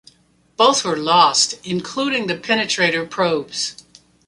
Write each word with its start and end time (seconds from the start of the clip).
Both 0.57 0.83
were 0.83 0.97
lost, 0.97 1.59
including 1.63 2.25
the 2.25 2.35
penetrator 2.35 3.07
probes. 3.07 3.83